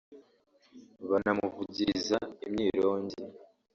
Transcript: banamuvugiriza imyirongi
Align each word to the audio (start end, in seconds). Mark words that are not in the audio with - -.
banamuvugiriza 1.09 2.17
imyirongi 2.47 3.21